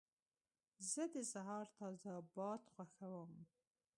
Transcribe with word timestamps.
زه 0.91 1.03
د 1.13 1.15
سهار 1.33 1.65
تازه 1.77 2.13
باد 2.35 2.61
خوښوم. 2.73 3.31